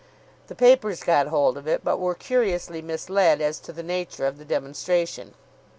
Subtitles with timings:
[0.47, 4.39] The papers got hold of it, but were curiously misled as to the nature of
[4.39, 5.35] the demonstration.